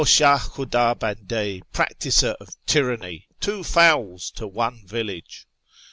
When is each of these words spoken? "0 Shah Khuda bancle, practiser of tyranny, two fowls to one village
"0 0.01 0.05
Shah 0.05 0.39
Khuda 0.39 0.95
bancle, 0.97 1.61
practiser 1.71 2.31
of 2.39 2.55
tyranny, 2.65 3.27
two 3.39 3.63
fowls 3.63 4.31
to 4.31 4.47
one 4.47 4.81
village 4.87 5.45